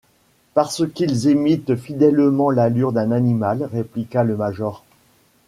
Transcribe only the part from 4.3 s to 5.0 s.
major.